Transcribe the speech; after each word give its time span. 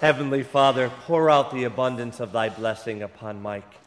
Heavenly 0.00 0.42
Father, 0.42 0.90
pour 1.06 1.30
out 1.30 1.50
the 1.50 1.64
abundance 1.64 2.20
of 2.20 2.30
thy 2.30 2.50
blessing 2.50 3.02
upon 3.02 3.40
Mike. 3.40 3.80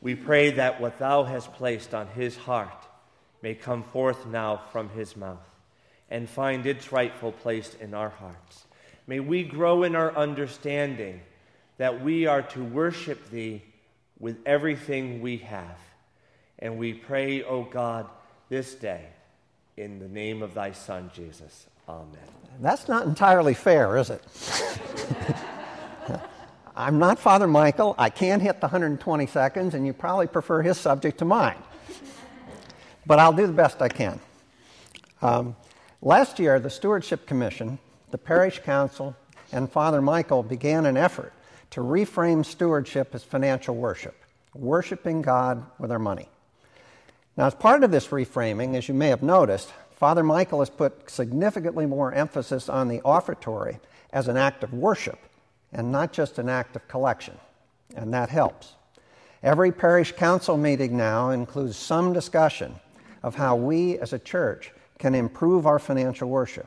We 0.00 0.16
pray 0.16 0.50
that 0.50 0.80
what 0.80 0.98
thou 0.98 1.22
hast 1.22 1.52
placed 1.52 1.94
on 1.94 2.08
his 2.08 2.36
heart 2.36 2.84
may 3.40 3.54
come 3.54 3.84
forth 3.84 4.26
now 4.26 4.62
from 4.72 4.88
his 4.88 5.16
mouth 5.16 5.48
and 6.10 6.28
find 6.28 6.66
its 6.66 6.90
rightful 6.90 7.30
place 7.30 7.76
in 7.80 7.94
our 7.94 8.08
hearts. 8.08 8.64
May 9.06 9.20
we 9.20 9.44
grow 9.44 9.84
in 9.84 9.94
our 9.94 10.12
understanding 10.16 11.20
that 11.78 12.02
we 12.02 12.26
are 12.26 12.42
to 12.42 12.64
worship 12.64 13.30
thee 13.30 13.62
with 14.18 14.38
everything 14.44 15.20
we 15.20 15.36
have. 15.38 15.78
And 16.58 16.78
we 16.78 16.94
pray, 16.94 17.44
O 17.44 17.62
God, 17.62 18.08
this 18.48 18.74
day 18.74 19.06
in 19.76 20.00
the 20.00 20.08
name 20.08 20.42
of 20.42 20.54
thy 20.54 20.72
Son, 20.72 21.12
Jesus. 21.14 21.68
Amen. 21.92 22.18
That's 22.60 22.88
not 22.88 23.06
entirely 23.06 23.52
fair, 23.52 23.98
is 23.98 24.08
it? 24.08 24.22
I'm 26.76 26.98
not 26.98 27.18
Father 27.18 27.46
Michael. 27.46 27.94
I 27.98 28.08
can't 28.08 28.40
hit 28.40 28.60
the 28.60 28.66
120 28.66 29.26
seconds, 29.26 29.74
and 29.74 29.86
you 29.86 29.92
probably 29.92 30.26
prefer 30.26 30.62
his 30.62 30.78
subject 30.78 31.18
to 31.18 31.26
mine. 31.26 31.58
But 33.04 33.18
I'll 33.18 33.34
do 33.34 33.46
the 33.46 33.52
best 33.52 33.82
I 33.82 33.90
can. 33.90 34.20
Um, 35.20 35.54
last 36.00 36.38
year, 36.38 36.58
the 36.58 36.70
Stewardship 36.70 37.26
Commission, 37.26 37.78
the 38.10 38.16
Parish 38.16 38.60
Council, 38.60 39.14
and 39.52 39.70
Father 39.70 40.00
Michael 40.00 40.42
began 40.42 40.86
an 40.86 40.96
effort 40.96 41.34
to 41.72 41.80
reframe 41.80 42.42
stewardship 42.44 43.14
as 43.14 43.22
financial 43.22 43.74
worship, 43.74 44.16
worshiping 44.54 45.20
God 45.20 45.66
with 45.78 45.92
our 45.92 45.98
money. 45.98 46.28
Now, 47.36 47.46
as 47.46 47.54
part 47.54 47.84
of 47.84 47.90
this 47.90 48.08
reframing, 48.08 48.76
as 48.76 48.88
you 48.88 48.94
may 48.94 49.08
have 49.08 49.22
noticed, 49.22 49.70
Father 50.02 50.24
Michael 50.24 50.58
has 50.58 50.68
put 50.68 51.08
significantly 51.08 51.86
more 51.86 52.12
emphasis 52.12 52.68
on 52.68 52.88
the 52.88 53.00
offertory 53.04 53.78
as 54.12 54.26
an 54.26 54.36
act 54.36 54.64
of 54.64 54.74
worship 54.74 55.16
and 55.72 55.92
not 55.92 56.12
just 56.12 56.40
an 56.40 56.48
act 56.48 56.74
of 56.74 56.88
collection, 56.88 57.38
and 57.94 58.12
that 58.12 58.28
helps. 58.28 58.72
Every 59.44 59.70
parish 59.70 60.10
council 60.10 60.56
meeting 60.56 60.96
now 60.96 61.30
includes 61.30 61.76
some 61.76 62.12
discussion 62.12 62.74
of 63.22 63.36
how 63.36 63.54
we 63.54 63.96
as 64.00 64.12
a 64.12 64.18
church 64.18 64.72
can 64.98 65.14
improve 65.14 65.68
our 65.68 65.78
financial 65.78 66.28
worship. 66.28 66.66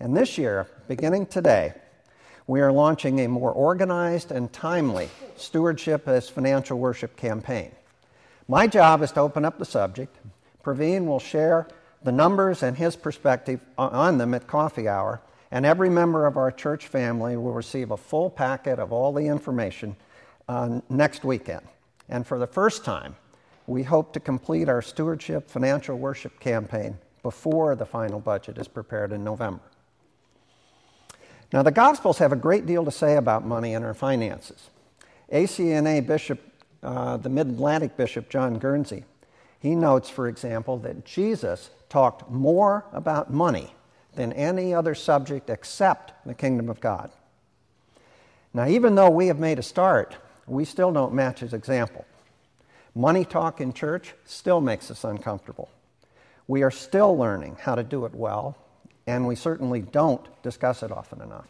And 0.00 0.16
this 0.16 0.36
year, 0.36 0.66
beginning 0.88 1.26
today, 1.26 1.74
we 2.48 2.60
are 2.60 2.72
launching 2.72 3.20
a 3.20 3.28
more 3.28 3.52
organized 3.52 4.32
and 4.32 4.52
timely 4.52 5.10
stewardship 5.36 6.08
as 6.08 6.28
financial 6.28 6.76
worship 6.76 7.14
campaign. 7.14 7.70
My 8.48 8.66
job 8.66 9.02
is 9.02 9.12
to 9.12 9.20
open 9.20 9.44
up 9.44 9.60
the 9.60 9.64
subject. 9.64 10.16
Praveen 10.64 11.06
will 11.06 11.20
share 11.20 11.68
the 12.02 12.12
numbers 12.12 12.62
and 12.62 12.76
his 12.76 12.96
perspective 12.96 13.60
on 13.76 14.18
them 14.18 14.34
at 14.34 14.46
coffee 14.46 14.88
hour, 14.88 15.20
and 15.50 15.64
every 15.64 15.90
member 15.90 16.26
of 16.26 16.36
our 16.36 16.50
church 16.50 16.86
family 16.86 17.36
will 17.36 17.52
receive 17.52 17.90
a 17.90 17.96
full 17.96 18.30
packet 18.30 18.78
of 18.78 18.92
all 18.92 19.12
the 19.12 19.26
information 19.26 19.96
uh, 20.48 20.80
next 20.88 21.24
weekend. 21.24 21.66
And 22.08 22.26
for 22.26 22.38
the 22.38 22.46
first 22.46 22.84
time, 22.84 23.16
we 23.66 23.82
hope 23.82 24.12
to 24.14 24.20
complete 24.20 24.68
our 24.68 24.80
stewardship 24.80 25.50
financial 25.50 25.98
worship 25.98 26.40
campaign 26.40 26.98
before 27.22 27.74
the 27.76 27.84
final 27.84 28.20
budget 28.20 28.58
is 28.58 28.68
prepared 28.68 29.12
in 29.12 29.24
November. 29.24 29.62
Now, 31.52 31.62
the 31.62 31.70
Gospels 31.70 32.18
have 32.18 32.32
a 32.32 32.36
great 32.36 32.66
deal 32.66 32.84
to 32.84 32.90
say 32.90 33.16
about 33.16 33.44
money 33.44 33.74
and 33.74 33.84
our 33.84 33.94
finances. 33.94 34.70
ACNA 35.32 36.06
Bishop, 36.06 36.40
uh, 36.82 37.16
the 37.16 37.28
Mid 37.28 37.48
Atlantic 37.48 37.96
Bishop 37.96 38.28
John 38.28 38.58
Guernsey, 38.58 39.04
he 39.60 39.74
notes, 39.74 40.08
for 40.08 40.28
example, 40.28 40.78
that 40.78 41.04
Jesus 41.04 41.70
talked 41.88 42.30
more 42.30 42.84
about 42.92 43.32
money 43.32 43.74
than 44.14 44.32
any 44.32 44.72
other 44.74 44.94
subject 44.94 45.50
except 45.50 46.12
the 46.26 46.34
kingdom 46.34 46.68
of 46.68 46.80
God. 46.80 47.10
Now, 48.54 48.66
even 48.66 48.94
though 48.94 49.10
we 49.10 49.26
have 49.26 49.38
made 49.38 49.58
a 49.58 49.62
start, 49.62 50.16
we 50.46 50.64
still 50.64 50.92
don't 50.92 51.12
match 51.12 51.40
his 51.40 51.52
example. 51.52 52.04
Money 52.94 53.24
talk 53.24 53.60
in 53.60 53.72
church 53.72 54.14
still 54.24 54.60
makes 54.60 54.90
us 54.90 55.04
uncomfortable. 55.04 55.68
We 56.46 56.62
are 56.62 56.70
still 56.70 57.16
learning 57.16 57.58
how 57.60 57.74
to 57.74 57.82
do 57.82 58.04
it 58.06 58.14
well, 58.14 58.56
and 59.06 59.26
we 59.26 59.34
certainly 59.34 59.82
don't 59.82 60.26
discuss 60.42 60.82
it 60.82 60.90
often 60.90 61.20
enough. 61.20 61.46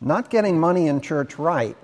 Not 0.00 0.28
getting 0.28 0.60
money 0.60 0.88
in 0.88 1.00
church 1.00 1.38
right 1.38 1.76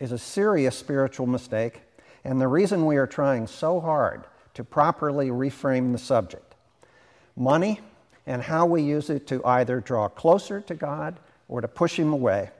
is 0.00 0.12
a 0.12 0.18
serious 0.18 0.76
spiritual 0.76 1.26
mistake, 1.26 1.80
and 2.24 2.40
the 2.40 2.48
reason 2.48 2.86
we 2.86 2.96
are 2.96 3.06
trying 3.06 3.46
so 3.46 3.80
hard 3.80 4.24
to 4.54 4.64
properly 4.64 5.28
reframe 5.28 5.92
the 5.92 5.98
subject. 5.98 6.54
Money 7.36 7.80
and 8.26 8.42
how 8.42 8.66
we 8.66 8.82
use 8.82 9.10
it 9.10 9.26
to 9.28 9.44
either 9.44 9.80
draw 9.80 10.08
closer 10.08 10.60
to 10.60 10.74
God 10.74 11.18
or 11.48 11.60
to 11.60 11.68
push 11.68 11.98
Him 11.98 12.12
away 12.12 12.50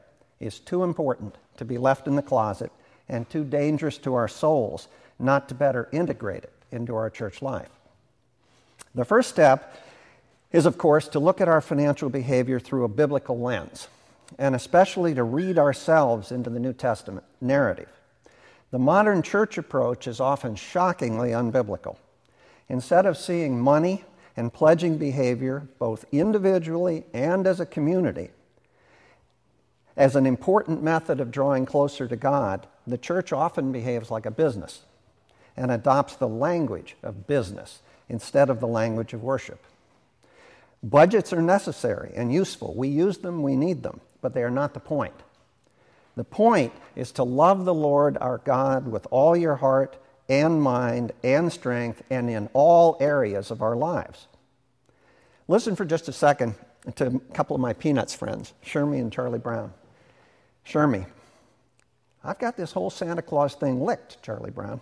is 0.41 0.59
too 0.59 0.83
important 0.83 1.37
to 1.57 1.65
be 1.65 1.79
left 1.79 2.07
in 2.07 2.17
the 2.17 2.23
closet 2.23 2.73
and 3.09 3.29
too 3.29 3.45
dangerous 3.45 3.99
to 3.99 4.15
our 4.15 4.29
souls 4.29 4.89
not 5.19 5.49
to 5.49 5.55
better 5.55 5.89
integrate 5.93 6.45
it 6.45 6.53
into 6.71 6.97
our 6.97 7.11
church 7.11 7.43
life. 7.43 7.69
The 8.95 9.05
first 9.05 9.31
step 9.31 9.77
is, 10.51 10.67
of 10.67 10.79
course, 10.79 11.09
to 11.09 11.19
look 11.19 11.41
at 11.41 11.49
our 11.49 11.61
financial 11.61 12.11
behavior 12.11 12.59
through 12.59 12.85
a 12.85 12.89
biblical 12.89 13.39
lens, 13.39 13.89
and 14.39 14.55
especially 14.55 15.15
to 15.15 15.23
read 15.23 15.59
ourselves 15.59 16.33
into 16.33 16.51
the 16.51 16.61
New 16.61 16.73
Testament 16.73 17.25
narrative. 17.41 17.89
The 18.73 18.79
modern 18.79 19.21
church 19.21 19.59
approach 19.59 20.09
is 20.09 20.19
often 20.19 20.57
shockingly 20.57 21.31
unbiblical. 21.31 21.99
Instead 22.71 23.05
of 23.05 23.19
seeing 23.19 23.61
money 23.61 24.05
and 24.35 24.53
pledging 24.53 24.97
behavior, 24.97 25.69
both 25.79 26.07
individually 26.11 27.05
and 27.13 27.47
as 27.47 27.61
a 27.61 27.67
community, 27.67 28.31
as 29.95 30.17
an 30.17 30.25
important 30.25 30.83
method 30.83 31.21
of 31.21 31.31
drawing 31.31 31.67
closer 31.67 32.09
to 32.09 32.17
God, 32.17 32.67
the 32.87 32.97
church 32.97 33.31
often 33.31 33.73
behaves 33.73 34.11
like 34.11 34.25
a 34.25 34.31
business 34.31 34.81
and 35.55 35.71
adopts 35.71 36.17
the 36.17 36.27
language 36.27 36.97
of 37.03 37.27
business 37.27 37.83
instead 38.09 38.49
of 38.49 38.59
the 38.59 38.67
language 38.67 39.13
of 39.13 39.23
worship. 39.23 39.63
Budgets 40.83 41.31
are 41.35 41.43
necessary 41.43 42.11
and 42.17 42.33
useful. 42.33 42.73
We 42.75 42.89
use 42.89 43.19
them, 43.19 43.43
we 43.43 43.55
need 43.55 43.83
them, 43.83 44.01
but 44.23 44.33
they 44.33 44.43
are 44.43 44.51
not 44.51 44.73
the 44.73 44.81
point. 44.81 45.15
The 46.17 46.25
point 46.25 46.73
is 46.95 47.13
to 47.13 47.25
love 47.25 47.65
the 47.65 47.75
Lord 47.75 48.19
our 48.21 48.39
God 48.39 48.87
with 48.87 49.07
all 49.11 49.37
your 49.37 49.57
heart 49.57 49.97
and 50.29 50.63
mind 50.63 51.13
and 51.25 51.53
strength 51.53 52.03
and 52.11 52.29
in 52.29 52.49
all 52.53 52.97
areas 53.01 53.51
of 53.51 53.63
our 53.63 53.77
lives. 53.77 54.27
Listen 55.49 55.75
for 55.75 55.85
just 55.85 56.09
a 56.09 56.13
second 56.13 56.55
to 56.97 57.07
a 57.07 57.35
couple 57.35 57.55
of 57.55 57.61
my 57.61 57.73
Peanuts 57.73 58.15
friends, 58.15 58.53
Shermy 58.65 59.01
and 59.01 59.13
Charlie 59.13 59.39
Brown. 59.39 59.73
Shermy, 60.67 61.07
I've 62.25 62.39
got 62.39 62.57
this 62.57 62.73
whole 62.73 62.91
Santa 62.91 63.23
Claus 63.23 63.55
thing 63.55 63.83
licked, 63.83 64.23
Charlie 64.23 64.51
Brown. 64.51 64.81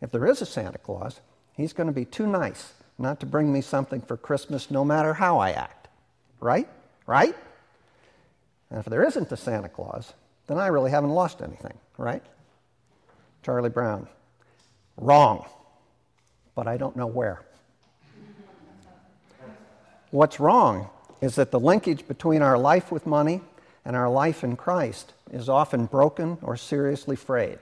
If 0.00 0.10
there 0.10 0.26
is 0.26 0.42
a 0.42 0.46
Santa 0.46 0.78
Claus, 0.78 1.20
he's 1.54 1.72
going 1.72 1.86
to 1.86 1.92
be 1.92 2.04
too 2.04 2.26
nice 2.26 2.72
not 2.98 3.20
to 3.20 3.26
bring 3.26 3.52
me 3.52 3.60
something 3.60 4.00
for 4.00 4.16
Christmas 4.16 4.70
no 4.70 4.84
matter 4.84 5.14
how 5.14 5.38
I 5.38 5.52
act. 5.52 5.88
Right? 6.40 6.68
Right? 7.06 7.36
And 8.70 8.80
if 8.80 8.86
there 8.86 9.04
isn't 9.04 9.32
a 9.32 9.36
Santa 9.36 9.68
Claus, 9.68 10.12
then 10.52 10.58
I 10.58 10.68
really 10.68 10.90
haven't 10.90 11.10
lost 11.10 11.40
anything, 11.40 11.78
right? 11.96 12.22
Charlie 13.42 13.70
Brown. 13.70 14.06
Wrong. 14.96 15.46
But 16.54 16.66
I 16.66 16.76
don't 16.76 16.94
know 16.94 17.06
where. 17.06 17.42
What's 20.10 20.38
wrong 20.38 20.90
is 21.22 21.36
that 21.36 21.50
the 21.50 21.58
linkage 21.58 22.06
between 22.06 22.42
our 22.42 22.58
life 22.58 22.92
with 22.92 23.06
money 23.06 23.40
and 23.84 23.96
our 23.96 24.10
life 24.10 24.44
in 24.44 24.56
Christ 24.56 25.14
is 25.32 25.48
often 25.48 25.86
broken 25.86 26.36
or 26.42 26.56
seriously 26.56 27.16
frayed. 27.16 27.58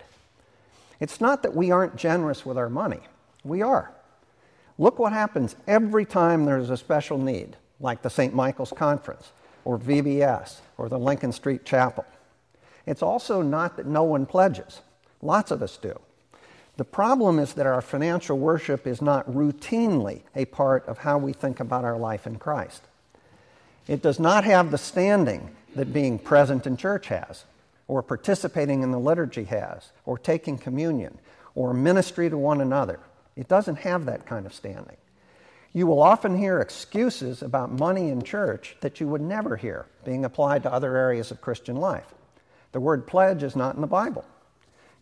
It's 0.99 1.21
not 1.21 1.45
that 1.45 1.55
we 1.55 1.71
aren't 1.71 1.95
generous 1.95 2.45
with 2.45 2.59
our 2.59 2.69
money, 2.69 3.01
we 3.45 3.63
are. 3.63 3.93
Look 4.79 4.99
what 4.99 5.13
happens 5.13 5.55
every 5.69 6.05
time 6.05 6.45
there's 6.45 6.71
a 6.71 6.77
special 6.77 7.19
need, 7.19 7.57
like 7.79 8.03
the 8.03 8.11
St. 8.11 8.35
Michael's 8.35 8.73
Conference, 8.73 9.31
or 9.65 9.79
VBS, 9.79 10.61
or 10.77 10.89
the 10.89 10.99
Lincoln 10.99 11.33
Street 11.33 11.65
Chapel. 11.65 12.05
It's 12.87 13.03
also 13.03 13.43
not 13.43 13.77
that 13.77 13.87
no 13.87 14.03
one 14.03 14.27
pledges, 14.27 14.81
lots 15.23 15.51
of 15.51 15.63
us 15.63 15.77
do. 15.77 15.99
The 16.77 16.85
problem 16.85 17.39
is 17.39 17.55
that 17.55 17.67
our 17.67 17.83
financial 17.83 18.39
worship 18.39 18.87
is 18.87 19.03
not 19.03 19.31
routinely 19.31 20.23
a 20.35 20.47
part 20.47 20.87
of 20.87 20.99
how 20.99 21.19
we 21.19 21.33
think 21.33 21.61
about 21.61 21.85
our 21.85 21.99
life 21.99 22.27
in 22.27 22.37
Christ. 22.37 22.83
It 23.87 24.01
does 24.03 24.19
not 24.19 24.45
have 24.45 24.71
the 24.71 24.79
standing 24.79 25.55
that 25.75 25.93
being 25.93 26.19
present 26.19 26.67
in 26.67 26.77
church 26.77 27.09
has, 27.09 27.45
or 27.87 28.03
participating 28.03 28.83
in 28.83 28.93
the 28.93 28.99
liturgy 28.99 29.45
has, 29.45 29.91
or 30.07 30.17
taking 30.17 30.57
communion, 30.57 31.19
or 31.55 31.75
ministry 31.75 32.31
to 32.31 32.39
one 32.39 32.61
another. 32.61 33.01
It 33.37 33.49
doesn't 33.49 33.77
have 33.81 34.07
that 34.07 34.27
kind 34.27 34.47
of 34.47 34.55
standing. 34.55 34.97
You 35.73 35.87
will 35.87 36.03
often 36.03 36.37
hear 36.37 36.61
excuses 36.61 37.43
about 37.43 37.73
money 37.73 38.09
in 38.09 38.23
church 38.23 38.77
that 38.81 39.01
you 39.01 39.09
would 39.09 39.21
never 39.21 39.57
hear 39.57 39.87
being 40.05 40.25
applied 40.25 40.63
to 40.63 40.73
other 40.73 40.97
areas 40.97 41.31
of 41.31 41.41
Christian 41.41 41.77
life. 41.77 42.15
The 42.73 42.81
word 42.81 43.07
pledge 43.07 43.43
is 43.43 43.57
not 43.57 43.75
in 43.75 43.81
the 43.81 43.87
Bible. 43.87 44.25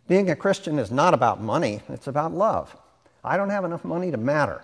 Being 0.07 0.29
a 0.29 0.35
Christian 0.35 0.79
is 0.79 0.91
not 0.91 1.13
about 1.13 1.41
money, 1.41 1.81
it's 1.89 2.07
about 2.07 2.33
love. 2.33 2.75
I 3.23 3.37
don't 3.37 3.49
have 3.51 3.65
enough 3.65 3.85
money 3.85 4.11
to 4.11 4.17
matter. 4.17 4.63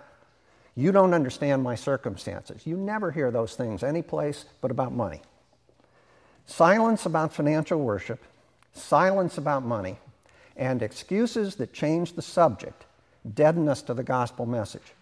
You 0.74 0.92
don't 0.92 1.14
understand 1.14 1.62
my 1.62 1.74
circumstances. 1.74 2.66
You 2.66 2.76
never 2.76 3.10
hear 3.10 3.30
those 3.30 3.54
things 3.54 3.82
any 3.82 4.02
place 4.02 4.44
but 4.60 4.70
about 4.70 4.92
money. 4.92 5.20
silence 6.46 7.06
about 7.06 7.32
financial 7.32 7.80
worship, 7.80 8.22
silence 8.72 9.38
about 9.38 9.64
money, 9.64 9.98
and 10.56 10.82
excuses 10.82 11.56
that 11.56 11.72
change 11.72 12.14
the 12.14 12.22
subject 12.22 12.84
deaden 13.34 13.68
us 13.68 13.82
to 13.82 13.94
the 13.94 14.02
gospel 14.02 14.46
message. 14.46 14.94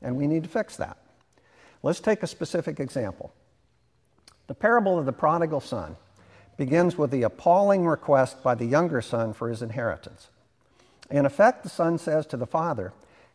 And 0.00 0.16
we 0.16 0.26
need 0.26 0.44
to 0.44 0.48
fix 0.48 0.76
that. 0.76 0.96
Let's 1.82 2.00
take 2.00 2.22
a 2.22 2.26
specific 2.26 2.80
example. 2.80 3.32
The 4.46 4.54
parable 4.54 4.98
of 4.98 5.06
the 5.06 5.12
prodigal 5.12 5.60
son 5.60 5.96
begins 6.56 6.96
with 6.96 7.10
the 7.10 7.22
appalling 7.22 7.86
request 7.86 8.42
by 8.42 8.54
the 8.54 8.66
younger 8.66 9.02
son 9.02 9.32
for 9.32 9.48
his 9.48 9.62
inheritance. 9.62 10.28
In 11.10 11.26
effect, 11.26 11.62
the 11.62 11.68
son 11.68 11.98
says 11.98 12.26
to 12.26 12.36
the 12.36 12.46
father, 12.46 12.92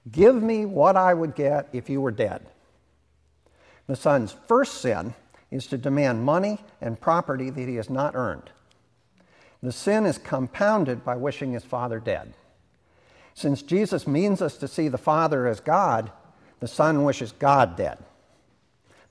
Give 0.09 0.41
me 0.41 0.65
what 0.65 0.95
I 0.95 1.13
would 1.13 1.35
get 1.35 1.69
if 1.73 1.89
you 1.89 2.01
were 2.01 2.11
dead. 2.11 2.45
The 3.87 3.95
son's 3.95 4.35
first 4.47 4.75
sin 4.75 5.13
is 5.51 5.67
to 5.67 5.77
demand 5.77 6.23
money 6.23 6.59
and 6.79 6.99
property 6.99 7.49
that 7.49 7.67
he 7.67 7.75
has 7.75 7.89
not 7.89 8.15
earned. 8.15 8.49
The 9.61 9.71
sin 9.71 10.05
is 10.05 10.17
compounded 10.17 11.03
by 11.03 11.17
wishing 11.17 11.51
his 11.51 11.65
father 11.65 11.99
dead. 11.99 12.33
Since 13.33 13.61
Jesus 13.61 14.07
means 14.07 14.41
us 14.41 14.57
to 14.57 14.67
see 14.67 14.87
the 14.87 14.97
Father 14.97 15.47
as 15.47 15.59
God, 15.59 16.11
the 16.59 16.67
Son 16.67 17.03
wishes 17.03 17.31
God 17.31 17.75
dead. 17.75 17.97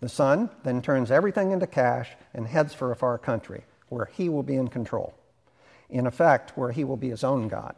The 0.01 0.09
Son 0.09 0.51
then 0.65 0.81
turns 0.81 1.11
everything 1.11 1.51
into 1.51 1.67
cash 1.67 2.11
and 2.33 2.47
heads 2.47 2.75
for 2.75 2.91
a 2.91 2.97
far 2.97 3.19
country 3.19 3.65
where 3.89 4.07
he 4.07 4.29
will 4.29 4.43
be 4.43 4.57
in 4.57 4.69
control. 4.69 5.15
In 5.91 6.07
effect, 6.07 6.57
where 6.57 6.73
he 6.73 6.85
will 6.85 6.97
be 6.97 7.11
his 7.11 7.25
own 7.25 7.49
God. 7.49 7.75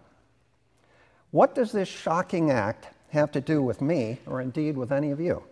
What 1.30 1.54
does 1.54 1.72
this 1.72 1.88
shocking 1.88 2.50
act 2.50 2.88
have 3.10 3.30
to 3.32 3.40
do 3.40 3.62
with 3.62 3.80
me, 3.80 4.18
or 4.26 4.40
indeed 4.40 4.76
with 4.76 4.92
any 4.92 5.10
of 5.10 5.20
you? 5.20 5.44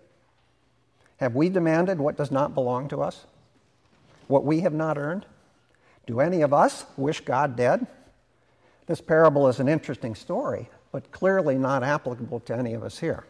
Have 1.19 1.35
we 1.35 1.49
demanded 1.49 1.99
what 1.99 2.17
does 2.17 2.31
not 2.31 2.55
belong 2.55 2.89
to 2.89 3.03
us? 3.03 3.27
What 4.27 4.45
we 4.45 4.61
have 4.61 4.75
not 4.75 4.99
earned? 4.99 5.27
Do 6.07 6.21
any 6.21 6.43
of 6.43 6.53
us 6.53 6.85
wish 6.97 7.21
God 7.21 7.57
dead? 7.57 7.87
This 8.87 9.01
parable 9.01 9.49
is 9.49 9.61
an 9.61 9.69
interesting 9.69 10.15
story, 10.15 10.69
but 10.93 11.11
clearly 11.11 11.57
not 11.59 11.83
applicable 11.83 12.41
to 12.41 12.57
any 12.57 12.75
of 12.75 12.83
us 12.83 12.99
here. 12.99 13.25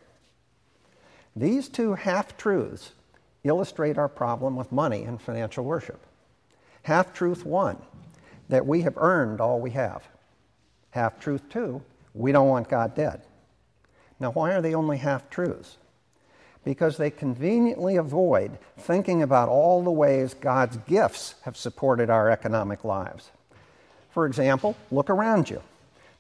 These 1.34 1.68
two 1.68 1.94
half 1.94 2.36
truths 2.36 2.92
illustrate 3.44 3.98
our 3.98 4.08
problem 4.08 4.56
with 4.56 4.72
money 4.72 5.04
and 5.04 5.20
financial 5.20 5.64
worship. 5.64 6.00
Half 6.82 7.12
truth 7.12 7.44
one, 7.44 7.78
that 8.48 8.66
we 8.66 8.82
have 8.82 8.96
earned 8.96 9.40
all 9.40 9.60
we 9.60 9.70
have. 9.70 10.02
Half 10.90 11.20
truth 11.20 11.42
two, 11.48 11.82
we 12.14 12.32
don't 12.32 12.48
want 12.48 12.68
God 12.68 12.94
dead. 12.94 13.22
Now, 14.20 14.30
why 14.32 14.52
are 14.52 14.62
they 14.62 14.74
only 14.74 14.96
half 14.96 15.30
truths? 15.30 15.76
Because 16.64 16.96
they 16.96 17.10
conveniently 17.10 17.96
avoid 17.96 18.58
thinking 18.78 19.22
about 19.22 19.48
all 19.48 19.82
the 19.82 19.90
ways 19.90 20.34
God's 20.34 20.76
gifts 20.78 21.34
have 21.42 21.56
supported 21.56 22.10
our 22.10 22.30
economic 22.30 22.84
lives. 22.84 23.30
For 24.10 24.26
example, 24.26 24.76
look 24.90 25.08
around 25.10 25.48
you. 25.48 25.62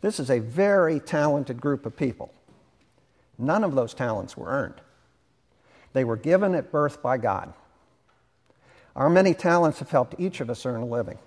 This 0.00 0.20
is 0.20 0.30
a 0.30 0.38
very 0.38 1.00
talented 1.00 1.60
group 1.60 1.84
of 1.84 1.96
people. 1.96 2.32
None 3.36 3.64
of 3.64 3.74
those 3.74 3.94
talents 3.94 4.36
were 4.36 4.48
earned, 4.48 4.80
they 5.92 6.04
were 6.04 6.16
given 6.16 6.54
at 6.54 6.70
birth 6.70 7.02
by 7.02 7.18
God. 7.18 7.52
Our 8.98 9.08
many 9.08 9.32
talents 9.32 9.78
have 9.78 9.92
helped 9.92 10.16
each 10.18 10.40
of 10.40 10.50
us 10.50 10.66
earn 10.66 10.80
a 10.80 10.84
living. 10.84 11.18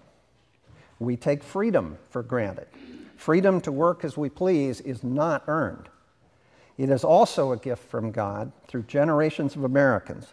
We 1.00 1.15
take 1.15 1.41
freedom 1.41 1.97
for 2.09 2.21
granted. 2.21 2.68
Freedom 3.15 3.62
to 3.62 3.71
work 3.71 4.03
as 4.03 4.18
we 4.18 4.27
please 4.27 4.81
is 4.81 5.06
not 5.06 5.45
earned. 5.47 5.88
It 6.77 6.89
is 6.89 7.06
also 7.06 7.53
a 7.53 7.57
gift 7.57 7.89
from 7.89 8.12
God 8.12 8.51
through 8.68 8.83
generations 8.83 9.56
of 9.56 9.63
Americans. 9.63 10.27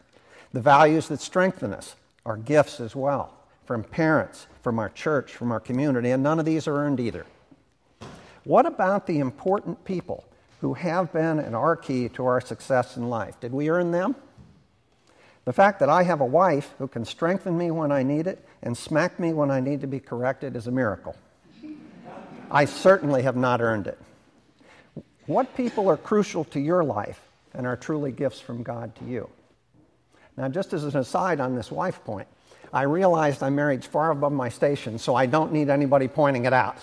The 0.53 0.61
values 0.61 1.07
that 1.09 1.21
strengthen 1.21 1.73
us 1.73 1.95
are 2.27 2.37
gifts 2.37 2.81
as 2.81 2.97
well 2.97 3.33
from 3.67 3.85
parents, 3.85 4.49
from 4.63 4.81
our 4.81 4.89
church, 4.89 5.33
from 5.33 5.53
our 5.53 5.61
community, 5.61 6.11
and 6.11 6.25
none 6.25 6.41
of 6.41 6.45
these 6.45 6.67
are 6.67 6.75
earned 6.75 6.99
either. 6.99 7.25
What 8.43 8.67
about 8.67 9.07
the 9.07 9.21
important 9.21 9.85
people 9.85 10.25
who 10.61 10.75
have 10.75 11.13
been 11.13 11.39
and 11.39 11.55
are 11.55 11.77
key 11.77 12.09
to 12.09 12.27
our 12.27 12.41
success 12.41 12.97
in 12.97 13.09
life? 13.09 13.39
Did 13.39 13.53
we 13.53 13.71
earn 13.71 13.93
them? 13.93 14.17
The 15.49 15.55
fact 15.55 15.81
that 15.81 15.89
I 15.89 16.03
have 16.03 16.21
a 16.21 16.27
wife 16.27 16.75
who 16.77 16.87
can 16.87 17.07
strengthen 17.07 17.57
me 17.57 17.71
when 17.71 17.91
I 17.91 18.03
need 18.03 18.27
it 18.27 18.47
and 18.63 18.77
smack 18.77 19.19
me 19.19 19.33
when 19.33 19.51
I 19.51 19.61
need 19.61 19.81
to 19.81 19.87
be 19.87 19.99
corrected 19.99 20.55
is 20.57 20.67
a 20.67 20.71
miracle. 20.71 21.17
I 22.51 22.67
certainly 22.67 23.23
have 23.23 23.35
not 23.35 23.63
earned 23.63 23.87
it. 23.87 23.99
What 25.25 25.57
people 25.57 25.89
are 25.89 25.97
crucial 25.97 26.45
to 26.45 26.61
your 26.61 26.85
life 26.85 27.23
and 27.55 27.67
are 27.67 27.79
truly 27.79 28.13
gifts 28.13 28.41
from 28.41 28.63
God 28.63 28.95
to 28.97 29.07
you? 29.07 29.31
Now, 30.37 30.49
just 30.49 30.75
as 30.75 30.85
an 30.85 30.99
aside 30.99 31.41
on 31.41 31.55
this 31.55 31.73
wife 31.73 32.05
point, 32.05 32.29
I 32.71 32.83
realized 32.83 33.43
I 33.43 33.49
married 33.49 33.83
far 33.83 34.11
above 34.11 34.33
my 34.33 34.51
station, 34.51 34.99
so 34.99 35.15
I 35.15 35.25
don't 35.25 35.51
need 35.51 35.71
anybody 35.71 36.09
pointing 36.09 36.45
it 36.45 36.53
out. 36.53 36.77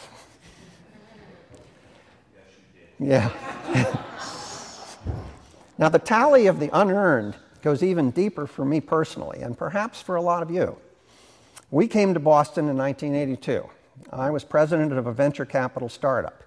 Yeah. 2.97 3.29
now, 5.77 5.89
the 5.89 5.99
tally 5.99 6.47
of 6.47 6.59
the 6.59 6.71
unearned 6.73 7.35
goes 7.65 7.81
even 7.81 8.11
deeper 8.11 8.45
for 8.45 8.63
me 8.63 8.79
personally, 8.79 9.41
and 9.41 9.57
perhaps 9.57 9.99
for 9.99 10.15
a 10.15 10.21
lot 10.21 10.43
of 10.43 10.51
you. 10.51 10.77
We 11.71 11.87
came 11.87 12.13
to 12.13 12.19
Boston 12.19 12.69
in 12.69 12.77
1982. 12.77 13.67
I 14.13 14.29
was 14.29 14.43
president 14.43 14.93
of 14.93 15.07
a 15.07 15.11
venture 15.11 15.45
capital 15.45 15.89
startup. 15.89 16.43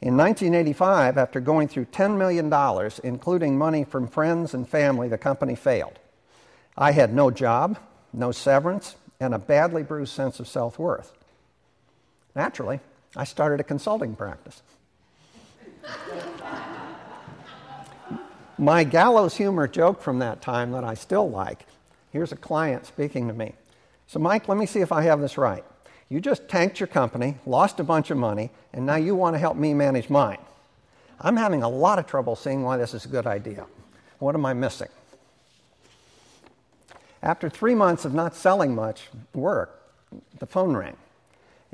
In 0.00 0.16
1985, 0.16 1.18
after 1.18 1.40
going 1.40 1.66
through 1.66 1.86
$10 1.86 2.16
million, 2.16 2.92
including 3.02 3.58
money 3.58 3.82
from 3.82 4.06
friends 4.06 4.54
and 4.54 4.68
family, 4.68 5.08
the 5.08 5.18
company 5.18 5.56
failed. 5.56 5.98
I 6.78 6.92
had 6.92 7.12
no 7.12 7.32
job, 7.32 7.76
no 8.12 8.30
severance, 8.30 8.94
and 9.18 9.34
a 9.34 9.40
badly 9.40 9.82
bruised 9.82 10.12
sense 10.12 10.38
of 10.38 10.46
self 10.46 10.78
worth. 10.78 11.12
Naturally, 12.36 12.78
I 13.16 13.24
started 13.24 13.58
a 13.58 13.64
consulting 13.64 14.14
practice. 14.14 14.62
My 18.58 18.84
gallows 18.84 19.36
humor 19.36 19.66
joke 19.66 20.00
from 20.02 20.20
that 20.20 20.40
time 20.40 20.72
that 20.72 20.84
I 20.84 20.94
still 20.94 21.28
like 21.28 21.66
here's 22.14 22.30
a 22.30 22.36
client 22.36 22.86
speaking 22.86 23.26
to 23.26 23.34
me. 23.34 23.52
So, 24.06 24.20
Mike, 24.20 24.46
let 24.48 24.56
me 24.56 24.66
see 24.66 24.80
if 24.80 24.92
I 24.92 25.02
have 25.02 25.20
this 25.20 25.36
right. 25.36 25.64
You 26.08 26.20
just 26.20 26.48
tanked 26.48 26.78
your 26.78 26.86
company, 26.86 27.38
lost 27.44 27.80
a 27.80 27.84
bunch 27.84 28.12
of 28.12 28.16
money, 28.16 28.50
and 28.72 28.86
now 28.86 28.94
you 28.94 29.16
want 29.16 29.34
to 29.34 29.40
help 29.40 29.56
me 29.56 29.74
manage 29.74 30.08
mine. 30.08 30.38
I'm 31.20 31.36
having 31.36 31.64
a 31.64 31.68
lot 31.68 31.98
of 31.98 32.06
trouble 32.06 32.36
seeing 32.36 32.62
why 32.62 32.76
this 32.76 32.94
is 32.94 33.04
a 33.04 33.08
good 33.08 33.26
idea. 33.26 33.66
What 34.20 34.36
am 34.36 34.46
I 34.46 34.54
missing? 34.54 34.88
After 37.20 37.48
three 37.48 37.74
months 37.74 38.04
of 38.04 38.14
not 38.14 38.36
selling 38.36 38.74
much 38.74 39.08
work, 39.34 39.82
the 40.38 40.46
phone 40.46 40.76
rang. 40.76 40.96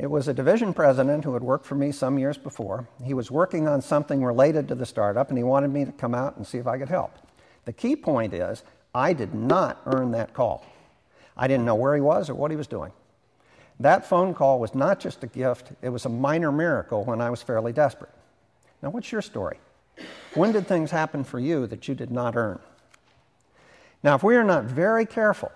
It 0.00 0.10
was 0.10 0.28
a 0.28 0.34
division 0.34 0.72
president 0.72 1.24
who 1.24 1.34
had 1.34 1.42
worked 1.42 1.66
for 1.66 1.74
me 1.74 1.92
some 1.92 2.18
years 2.18 2.38
before. 2.38 2.88
He 3.04 3.12
was 3.12 3.30
working 3.30 3.68
on 3.68 3.82
something 3.82 4.24
related 4.24 4.66
to 4.68 4.74
the 4.74 4.86
startup, 4.86 5.28
and 5.28 5.36
he 5.36 5.44
wanted 5.44 5.68
me 5.68 5.84
to 5.84 5.92
come 5.92 6.14
out 6.14 6.38
and 6.38 6.46
see 6.46 6.56
if 6.56 6.66
I 6.66 6.78
could 6.78 6.88
help. 6.88 7.18
The 7.66 7.74
key 7.74 7.96
point 7.96 8.32
is, 8.32 8.64
I 8.94 9.12
did 9.12 9.34
not 9.34 9.82
earn 9.84 10.12
that 10.12 10.32
call. 10.32 10.64
I 11.36 11.46
didn't 11.48 11.66
know 11.66 11.74
where 11.74 11.94
he 11.94 12.00
was 12.00 12.30
or 12.30 12.34
what 12.34 12.50
he 12.50 12.56
was 12.56 12.66
doing. 12.66 12.92
That 13.78 14.06
phone 14.06 14.32
call 14.32 14.58
was 14.58 14.74
not 14.74 15.00
just 15.00 15.22
a 15.22 15.26
gift, 15.26 15.72
it 15.82 15.90
was 15.90 16.06
a 16.06 16.10
minor 16.10 16.50
miracle 16.50 17.04
when 17.04 17.20
I 17.20 17.28
was 17.28 17.42
fairly 17.42 17.74
desperate. 17.74 18.12
Now, 18.82 18.88
what's 18.88 19.12
your 19.12 19.20
story? 19.20 19.58
When 20.32 20.52
did 20.52 20.66
things 20.66 20.90
happen 20.90 21.24
for 21.24 21.38
you 21.38 21.66
that 21.66 21.88
you 21.88 21.94
did 21.94 22.10
not 22.10 22.36
earn? 22.36 22.58
Now, 24.02 24.14
if 24.14 24.22
we 24.22 24.36
are 24.36 24.44
not 24.44 24.64
very 24.64 25.04
careful, 25.04 25.52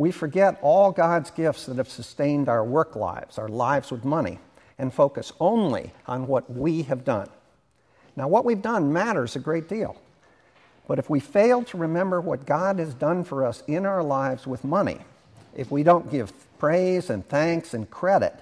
we 0.00 0.10
forget 0.10 0.58
all 0.62 0.90
God's 0.90 1.30
gifts 1.30 1.66
that 1.66 1.76
have 1.76 1.88
sustained 1.88 2.48
our 2.48 2.64
work 2.64 2.96
lives, 2.96 3.38
our 3.38 3.48
lives 3.48 3.90
with 3.90 4.04
money, 4.04 4.38
and 4.78 4.92
focus 4.92 5.32
only 5.38 5.92
on 6.06 6.26
what 6.26 6.50
we 6.50 6.82
have 6.84 7.04
done. 7.04 7.28
Now, 8.16 8.26
what 8.26 8.44
we've 8.44 8.62
done 8.62 8.92
matters 8.92 9.36
a 9.36 9.40
great 9.40 9.68
deal. 9.68 10.00
But 10.88 10.98
if 10.98 11.10
we 11.10 11.20
fail 11.20 11.62
to 11.64 11.76
remember 11.76 12.20
what 12.20 12.46
God 12.46 12.78
has 12.78 12.94
done 12.94 13.24
for 13.24 13.44
us 13.44 13.62
in 13.68 13.84
our 13.84 14.02
lives 14.02 14.46
with 14.46 14.64
money, 14.64 15.00
if 15.54 15.70
we 15.70 15.82
don't 15.82 16.10
give 16.10 16.32
praise 16.58 17.10
and 17.10 17.28
thanks 17.28 17.74
and 17.74 17.88
credit 17.90 18.34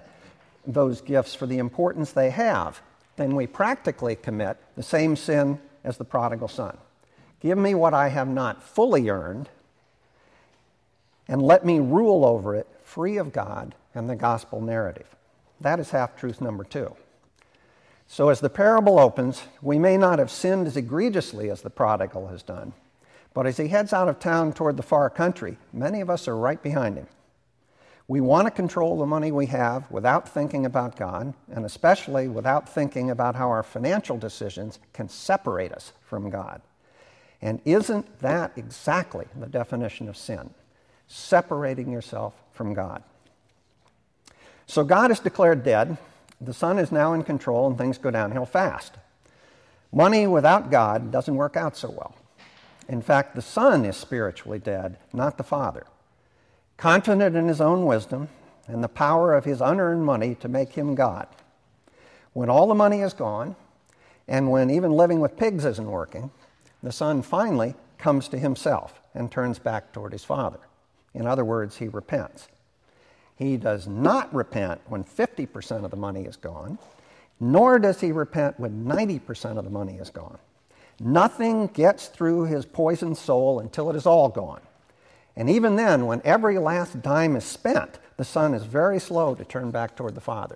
those 0.65 1.01
gifts 1.01 1.35
for 1.35 1.45
the 1.45 1.57
importance 1.57 2.11
they 2.11 2.29
have, 2.29 2.81
then 3.17 3.35
we 3.35 3.45
practically 3.45 4.15
commit 4.15 4.57
the 4.75 4.83
same 4.83 5.15
sin 5.15 5.59
as 5.83 5.97
the 5.97 6.05
prodigal 6.05 6.47
son. 6.47 6.77
Give 7.41 7.57
me 7.57 7.75
what 7.75 7.93
I 7.93 8.07
have 8.07 8.27
not 8.29 8.63
fully 8.63 9.09
earned, 9.09 9.49
and 11.29 11.41
let 11.41 11.63
me 11.63 11.79
rule 11.79 12.25
over 12.25 12.55
it 12.55 12.67
free 12.83 13.17
of 13.17 13.31
God 13.31 13.75
and 13.93 14.09
the 14.09 14.15
gospel 14.15 14.59
narrative. 14.59 15.15
That 15.61 15.79
is 15.79 15.91
half 15.91 16.17
truth 16.17 16.41
number 16.41 16.63
two. 16.63 16.95
So, 18.07 18.29
as 18.29 18.39
the 18.39 18.49
parable 18.49 18.99
opens, 18.99 19.43
we 19.61 19.77
may 19.77 19.95
not 19.95 20.17
have 20.17 20.31
sinned 20.31 20.65
as 20.65 20.75
egregiously 20.75 21.51
as 21.51 21.61
the 21.61 21.69
prodigal 21.69 22.27
has 22.29 22.41
done, 22.41 22.73
but 23.35 23.45
as 23.45 23.57
he 23.57 23.67
heads 23.67 23.93
out 23.93 24.09
of 24.09 24.19
town 24.19 24.51
toward 24.51 24.75
the 24.75 24.83
far 24.83 25.11
country, 25.11 25.59
many 25.71 26.01
of 26.01 26.09
us 26.09 26.27
are 26.27 26.35
right 26.35 26.61
behind 26.61 26.97
him. 26.97 27.05
We 28.07 28.21
want 28.21 28.47
to 28.47 28.51
control 28.51 28.97
the 28.97 29.05
money 29.05 29.31
we 29.31 29.45
have 29.45 29.89
without 29.91 30.27
thinking 30.27 30.65
about 30.65 30.95
God, 30.95 31.35
and 31.51 31.63
especially 31.63 32.27
without 32.27 32.67
thinking 32.67 33.11
about 33.11 33.35
how 33.35 33.49
our 33.49 33.61
financial 33.61 34.17
decisions 34.17 34.79
can 34.93 35.07
separate 35.07 35.71
us 35.71 35.93
from 36.01 36.31
God. 36.31 36.63
And 37.39 37.61
isn't 37.65 38.19
that 38.21 38.53
exactly 38.55 39.27
the 39.39 39.45
definition 39.45 40.09
of 40.09 40.17
sin? 40.17 40.49
Separating 41.09 41.91
yourself 41.91 42.33
from 42.53 42.73
God. 42.73 43.03
So 44.67 44.83
God 44.83 45.09
is 45.09 45.19
declared 45.19 45.63
dead. 45.63 45.97
The 46.39 46.53
Son 46.53 46.77
is 46.77 46.91
now 46.91 47.13
in 47.13 47.23
control, 47.23 47.67
and 47.67 47.77
things 47.77 47.97
go 47.97 48.11
downhill 48.11 48.45
fast. 48.45 48.93
Money 49.91 50.27
without 50.27 50.69
God 50.69 51.11
doesn't 51.11 51.35
work 51.35 51.57
out 51.57 51.75
so 51.75 51.89
well. 51.89 52.15
In 52.87 53.01
fact, 53.01 53.35
the 53.35 53.41
Son 53.41 53.83
is 53.85 53.97
spiritually 53.97 54.59
dead, 54.59 54.97
not 55.11 55.37
the 55.37 55.43
Father. 55.43 55.85
Confident 56.77 57.35
in 57.35 57.47
his 57.47 57.59
own 57.59 57.85
wisdom 57.85 58.29
and 58.67 58.83
the 58.83 58.87
power 58.87 59.33
of 59.33 59.45
his 59.45 59.61
unearned 59.61 60.05
money 60.05 60.35
to 60.35 60.47
make 60.47 60.73
him 60.73 60.93
God. 60.93 61.27
When 62.33 62.49
all 62.49 62.67
the 62.67 62.75
money 62.75 63.01
is 63.01 63.13
gone, 63.13 63.55
and 64.27 64.51
when 64.51 64.69
even 64.69 64.91
living 64.91 65.19
with 65.19 65.37
pigs 65.37 65.65
isn't 65.65 65.89
working, 65.89 66.29
the 66.83 66.91
Son 66.91 67.23
finally 67.23 67.73
comes 67.97 68.27
to 68.27 68.37
himself 68.37 69.01
and 69.15 69.31
turns 69.31 69.57
back 69.57 69.91
toward 69.91 70.13
his 70.13 70.23
Father. 70.23 70.59
In 71.13 71.27
other 71.27 71.45
words, 71.45 71.77
he 71.77 71.87
repents. 71.87 72.47
He 73.35 73.57
does 73.57 73.87
not 73.87 74.33
repent 74.33 74.81
when 74.87 75.03
50% 75.03 75.85
of 75.85 75.91
the 75.91 75.97
money 75.97 76.25
is 76.25 76.35
gone, 76.35 76.77
nor 77.39 77.79
does 77.79 78.01
he 78.01 78.11
repent 78.11 78.59
when 78.59 78.83
90% 78.83 79.57
of 79.57 79.63
the 79.63 79.69
money 79.69 79.95
is 79.95 80.09
gone. 80.09 80.37
Nothing 80.99 81.67
gets 81.67 82.07
through 82.07 82.43
his 82.45 82.65
poisoned 82.65 83.17
soul 83.17 83.59
until 83.59 83.89
it 83.89 83.95
is 83.95 84.05
all 84.05 84.27
gone. 84.27 84.61
And 85.37 85.49
even 85.49 85.77
then, 85.77 86.05
when 86.05 86.21
every 86.25 86.57
last 86.57 87.01
dime 87.01 87.37
is 87.37 87.45
spent, 87.45 87.99
the 88.17 88.25
son 88.25 88.53
is 88.53 88.63
very 88.63 88.99
slow 88.99 89.35
to 89.35 89.45
turn 89.45 89.71
back 89.71 89.95
toward 89.95 90.15
the 90.15 90.21
father. 90.21 90.55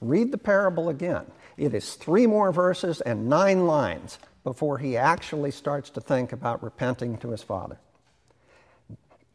Read 0.00 0.32
the 0.32 0.38
parable 0.38 0.88
again. 0.88 1.26
It 1.56 1.72
is 1.72 1.94
three 1.94 2.26
more 2.26 2.50
verses 2.50 3.00
and 3.00 3.28
nine 3.28 3.66
lines 3.66 4.18
before 4.42 4.78
he 4.78 4.96
actually 4.96 5.52
starts 5.52 5.90
to 5.90 6.00
think 6.00 6.32
about 6.32 6.62
repenting 6.62 7.18
to 7.18 7.30
his 7.30 7.42
father. 7.42 7.78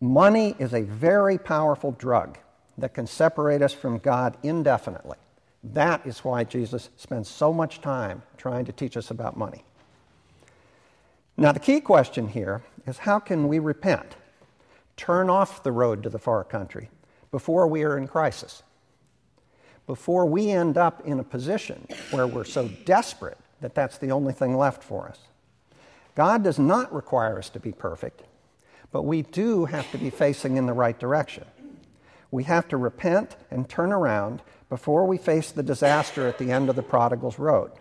Money 0.04 0.54
is 0.60 0.74
a 0.74 0.82
very 0.82 1.38
powerful 1.38 1.94
drug 1.94 2.38
that 2.78 2.94
can 2.94 3.08
separate 3.08 3.62
us 3.62 3.72
from 3.72 4.00
God 4.00 4.36
indefinitely. 4.44 5.18
That 5.64 6.06
is 6.06 6.26
why 6.26 6.44
Jesus 6.44 6.90
spends 6.98 7.30
so 7.30 7.54
much 7.54 7.80
time 7.80 8.22
trying 8.36 8.66
to 8.66 8.74
teach 8.74 8.98
us 8.98 9.12
about 9.12 9.38
money. 9.38 9.64
Now, 11.38 11.54
the 11.54 11.62
key 11.62 11.80
question 11.80 12.28
here 12.28 12.64
is 12.86 12.98
how 12.98 13.18
can 13.18 13.48
we 13.48 13.60
repent, 13.60 14.18
turn 14.98 15.30
off 15.30 15.64
the 15.64 15.72
road 15.72 16.04
to 16.04 16.10
the 16.10 16.20
far 16.20 16.44
country 16.44 16.90
before 17.32 17.66
we 17.66 17.84
are 17.84 17.98
in 17.98 18.10
crisis, 18.10 18.62
before 19.88 20.26
we 20.26 20.50
end 20.50 20.78
up 20.78 21.02
in 21.06 21.18
a 21.18 21.24
position 21.24 21.88
where 22.12 22.28
we're 22.28 22.44
so 22.44 22.68
desperate 22.84 23.38
that 23.62 23.74
that's 23.74 24.00
the 24.00 24.12
only 24.12 24.34
thing 24.34 24.58
left 24.58 24.84
for 24.84 25.08
us? 25.08 25.20
God 26.14 26.44
does 26.44 26.60
not 26.60 26.94
require 26.94 27.38
us 27.40 27.48
to 27.52 27.60
be 27.62 27.72
perfect, 27.72 28.24
but 28.94 29.04
we 29.04 29.24
do 29.24 29.66
have 29.66 29.92
to 29.92 29.98
be 29.98 30.12
facing 30.12 30.56
in 30.56 30.68
the 30.68 30.74
right 30.74 30.98
direction. 30.98 31.44
We 32.32 32.44
have 32.44 32.68
to 32.70 32.78
repent 32.78 33.36
and 33.52 33.68
turn 33.68 33.92
around 33.92 34.42
before 34.70 35.06
we 35.06 35.18
face 35.18 35.52
the 35.52 35.64
disaster 35.64 36.28
at 36.28 36.38
the 36.38 36.52
end 36.52 36.70
of 36.70 36.76
the 36.76 36.84
prodigal's 36.84 37.40
road. 37.40 37.72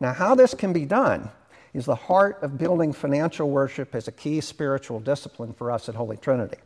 Now, 0.00 0.12
how 0.12 0.36
this 0.36 0.54
can 0.54 0.72
be 0.72 0.84
done 0.84 1.30
is 1.74 1.84
the 1.84 1.96
heart 1.96 2.38
of 2.40 2.56
building 2.56 2.92
financial 2.92 3.50
worship 3.50 3.94
as 3.94 4.06
a 4.06 4.12
key 4.12 4.40
spiritual 4.40 5.00
discipline 5.00 5.52
for 5.52 5.72
us 5.72 5.88
at 5.88 5.96
Holy 5.96 6.16
Trinity. 6.16 6.58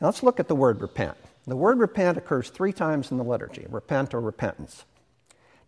Now, 0.00 0.06
let's 0.06 0.22
look 0.22 0.38
at 0.38 0.46
the 0.46 0.54
word 0.54 0.80
repent. 0.80 1.16
The 1.48 1.56
word 1.56 1.78
repent 1.78 2.16
occurs 2.16 2.50
three 2.50 2.72
times 2.72 3.10
in 3.10 3.16
the 3.16 3.24
liturgy 3.24 3.66
repent 3.68 4.14
or 4.14 4.20
repentance. 4.20 4.84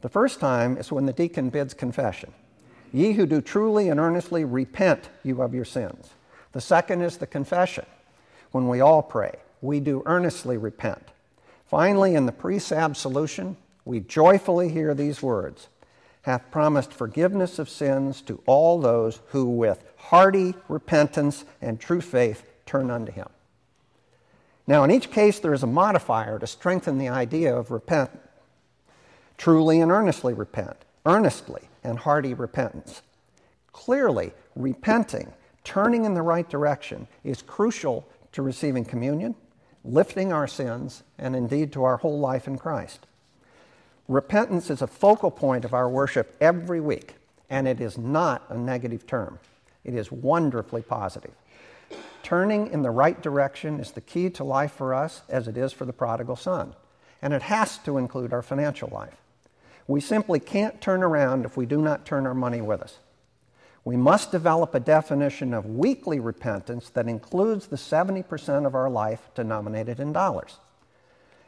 The 0.01 0.09
first 0.09 0.39
time 0.39 0.77
is 0.77 0.93
when 0.93 1.07
the 1.07 1.13
deacon 1.13 1.51
bids 1.51 1.75
confession 1.75 2.33
Ye 2.93 3.13
who 3.13 3.27
do 3.27 3.41
truly 3.41 3.89
and 3.89 4.01
earnestly 4.01 4.45
repent 4.45 5.09
you 5.23 5.43
of 5.43 5.55
your 5.55 5.65
sins. 5.65 6.11
The 6.53 6.61
second 6.61 7.03
is 7.03 7.17
the 7.17 7.27
confession, 7.27 7.87
when 8.51 8.69
we 8.69 8.81
all 8.81 9.03
pray 9.03 9.37
we 9.63 9.81
do 9.81 10.03
earnestly 10.07 10.57
repent. 10.57 11.09
Finally, 11.67 12.15
in 12.15 12.27
the 12.27 12.33
priest's 12.33 12.73
absolution, 12.73 13.57
we 13.85 14.01
joyfully 14.01 14.69
hear 14.69 14.95
these 14.95 15.23
words 15.23 15.69
hath 16.23 16.51
promised 16.51 16.93
forgiveness 16.93 17.59
of 17.59 17.69
sins 17.69 18.21
to 18.23 18.43
all 18.47 18.81
those 18.81 19.21
who 19.29 19.45
with 19.45 19.85
hearty 19.97 20.55
repentance 20.69 21.45
and 21.63 21.81
true 21.81 22.01
faith 22.01 22.45
turn 22.67 22.91
unto 22.91 23.13
him. 23.13 23.29
Now, 24.67 24.85
in 24.85 24.91
each 24.91 25.11
case, 25.11 25.39
there 25.39 25.55
is 25.55 25.63
a 25.63 25.69
modifier 25.69 26.39
to 26.39 26.47
strengthen 26.47 26.99
the 26.99 27.09
idea 27.09 27.57
of 27.57 27.71
repent. 27.71 28.11
Truly 29.39 29.81
and 29.81 29.91
earnestly 29.91 30.35
repent, 30.35 30.77
earnestly 31.07 31.63
and 31.83 31.99
hearty 31.99 32.35
repentance. 32.35 33.03
Clearly, 33.73 34.33
repenting, 34.55 35.33
turning 35.65 36.05
in 36.05 36.15
the 36.15 36.23
right 36.23 36.49
direction, 36.49 37.07
is 37.25 37.43
crucial 37.43 38.07
to 38.33 38.43
receiving 38.43 38.85
communion 38.85 39.35
lifting 39.85 40.33
our 40.33 40.47
sins, 40.47 41.03
and 41.19 41.35
indeed 41.35 41.73
to 41.73 41.85
our 41.85 41.99
whole 41.99 42.19
life 42.19 42.47
in 42.47 42.59
Christ. 42.59 43.07
Repentance 44.09 44.71
is 44.71 44.83
a 44.83 44.87
focal 44.87 45.31
point 45.31 45.65
of 45.65 45.73
our 45.73 45.89
worship 45.89 46.37
every 46.41 46.81
week, 46.81 47.15
and 47.49 47.67
it 47.67 47.81
is 47.81 47.97
not 47.97 48.45
a 48.49 48.57
negative 48.57 49.07
term. 49.07 49.39
It 49.85 49.95
is 49.95 50.13
wonderfully 50.13 50.83
positive. 50.83 51.33
Turning 52.23 52.71
in 52.71 52.83
the 52.83 52.91
right 52.91 53.21
direction 53.23 53.81
is 53.81 53.93
the 53.93 54.01
key 54.01 54.29
to 54.31 54.45
life 54.45 54.73
for 54.73 54.93
us, 54.93 55.23
as 55.29 55.49
it 55.49 55.57
is 55.57 55.73
for 55.73 55.85
the 55.85 55.93
prodigal 55.93 56.37
son, 56.37 56.75
and 57.23 57.33
it 57.33 57.43
has 57.43 57.79
to 57.79 57.97
include 57.97 58.33
our 58.33 58.43
financial 58.43 58.91
life. 58.91 59.17
We 59.87 60.01
simply 60.01 60.39
can't 60.39 60.81
turn 60.81 61.03
around 61.03 61.45
if 61.45 61.57
we 61.57 61.67
do 61.67 61.81
not 61.81 62.05
turn 62.05 62.27
our 62.27 62.35
money 62.35 62.61
with 62.61 62.83
us. 62.83 62.99
We 63.85 63.97
must 63.97 64.31
develop 64.31 64.75
a 64.75 64.81
definition 64.81 65.55
of 65.55 65.65
weekly 65.65 66.21
repentance 66.21 66.91
that 66.91 67.09
includes 67.09 67.67
the 67.67 67.77
70% 67.77 68.67
of 68.67 68.75
our 68.75 68.91
life 68.91 69.31
denominated 69.35 70.01
in 70.01 70.13
dollars. 70.13 70.59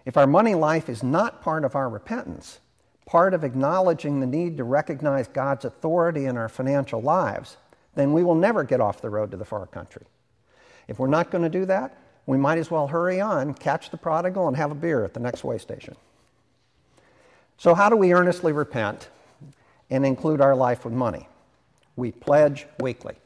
If 0.04 0.16
our 0.16 0.26
money 0.26 0.54
life 0.54 0.88
is 0.88 1.02
not 1.02 1.42
part 1.42 1.64
of 1.64 1.76
our 1.76 1.88
repentance, 1.88 2.58
part 3.06 3.34
of 3.34 3.44
acknowledging 3.44 4.20
the 4.20 4.26
need 4.26 4.56
to 4.56 4.64
recognize 4.64 5.28
God's 5.28 5.64
authority 5.64 6.24
in 6.24 6.36
our 6.36 6.48
financial 6.48 7.00
lives, 7.00 7.56
then 7.94 8.12
we 8.12 8.24
will 8.24 8.34
never 8.34 8.64
get 8.64 8.80
off 8.80 9.02
the 9.02 9.10
road 9.10 9.30
to 9.30 9.36
the 9.36 9.44
far 9.44 9.66
country. 9.66 10.06
If 10.88 10.98
we're 10.98 11.08
not 11.08 11.30
going 11.30 11.44
to 11.44 11.50
do 11.50 11.66
that, 11.66 11.96
we 12.26 12.38
might 12.38 12.58
as 12.58 12.70
well 12.70 12.88
hurry 12.88 13.20
on, 13.20 13.54
catch 13.54 13.90
the 13.90 13.96
prodigal, 13.96 14.48
and 14.48 14.56
have 14.56 14.70
a 14.70 14.76
beer 14.76 15.04
at 15.04 15.14
the 15.14 15.20
next 15.20 15.44
way 15.44 15.58
station. 15.58 15.96
So, 17.58 17.74
how 17.74 17.88
do 17.88 17.96
we 17.96 18.12
earnestly 18.12 18.52
repent 18.52 19.08
and 19.90 20.06
include 20.06 20.40
our 20.40 20.56
life 20.56 20.84
with 20.84 20.94
money? 20.94 21.28
We 21.96 22.12
pledge 22.12 22.66
weekly. 22.80 23.16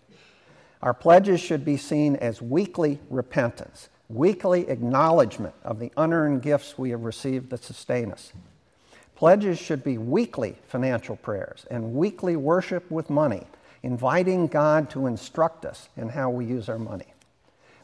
Our 0.82 0.94
pledges 0.94 1.40
should 1.40 1.64
be 1.64 1.76
seen 1.76 2.16
as 2.16 2.42
weekly 2.42 3.00
repentance, 3.10 3.88
weekly 4.08 4.68
acknowledgement 4.68 5.54
of 5.64 5.78
the 5.78 5.92
unearned 5.96 6.42
gifts 6.42 6.78
we 6.78 6.90
have 6.90 7.02
received 7.02 7.50
that 7.50 7.64
sustain 7.64 8.12
us. 8.12 8.32
Pledges 9.14 9.58
should 9.58 9.82
be 9.82 9.96
weekly 9.96 10.56
financial 10.68 11.16
prayers 11.16 11.66
and 11.70 11.94
weekly 11.94 12.36
worship 12.36 12.90
with 12.90 13.08
money, 13.08 13.46
inviting 13.82 14.46
God 14.46 14.90
to 14.90 15.06
instruct 15.06 15.64
us 15.64 15.88
in 15.96 16.10
how 16.10 16.28
we 16.28 16.44
use 16.44 16.68
our 16.68 16.78
money. 16.78 17.06